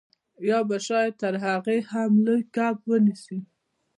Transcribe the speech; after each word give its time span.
یا 0.49 0.59
به 0.69 0.77
شاید 0.87 1.13
تر 1.21 1.33
هغه 1.45 1.75
هم 1.91 2.11
لوی 2.25 2.43
کب 2.55 2.77
ونیسئ 2.89 3.37